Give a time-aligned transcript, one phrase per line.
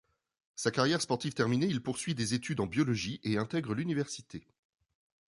[0.55, 4.47] Sa carrière sportive terminée, il poursuit des études en biologie et intègre l'université.